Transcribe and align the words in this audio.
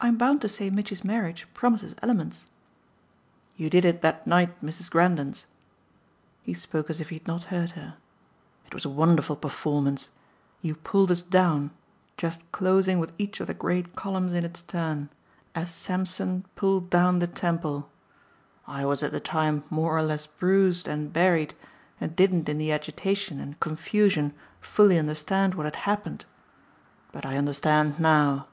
"I'm 0.00 0.16
bound 0.16 0.40
to 0.42 0.48
say 0.48 0.70
Mitchy's 0.70 1.02
marriage 1.02 1.48
promises 1.54 1.96
elements." 2.02 2.46
"You 3.56 3.68
did 3.68 3.84
it 3.84 4.00
that 4.02 4.28
night 4.28 4.50
at 4.50 4.60
Mrs. 4.62 4.92
Grendon's." 4.92 5.46
He 6.44 6.54
spoke 6.54 6.88
as 6.88 7.00
if 7.00 7.08
he 7.08 7.16
had 7.16 7.26
not 7.26 7.42
heard 7.50 7.70
her. 7.72 7.96
"It 8.68 8.74
was 8.74 8.84
a 8.84 8.88
wonderful 8.90 9.34
performance. 9.34 10.10
You 10.62 10.76
pulled 10.76 11.10
us 11.10 11.20
down 11.22 11.72
just 12.16 12.50
closing 12.52 13.00
with 13.00 13.12
each 13.18 13.40
of 13.40 13.48
the 13.48 13.54
great 13.54 13.96
columns 13.96 14.32
in 14.34 14.44
its 14.44 14.62
turn 14.62 15.08
as 15.56 15.72
Samson 15.74 16.44
pulled 16.54 16.90
down 16.90 17.18
the 17.18 17.26
temple. 17.26 17.90
I 18.68 18.84
was 18.84 19.02
at 19.02 19.10
the 19.10 19.18
time 19.18 19.64
more 19.68 19.96
or 19.96 20.02
less 20.02 20.28
bruised 20.28 20.86
and 20.86 21.12
buried 21.12 21.54
and 22.00 22.14
didn't 22.14 22.48
in 22.48 22.58
the 22.58 22.70
agitation 22.70 23.40
and 23.40 23.58
confusion 23.58 24.32
fully 24.60 24.96
understand 24.96 25.54
what 25.56 25.66
had 25.66 25.74
happened. 25.90 26.24
But 27.10 27.26
I 27.26 27.36
understand 27.36 27.98
now." 27.98 28.46